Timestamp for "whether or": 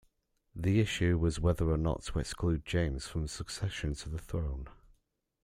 1.39-1.77